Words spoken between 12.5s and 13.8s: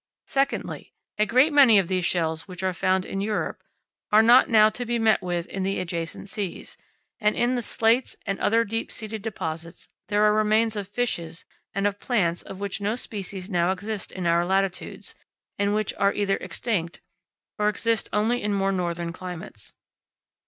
which no species now